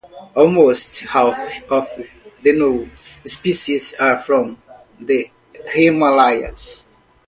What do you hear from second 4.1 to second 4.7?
from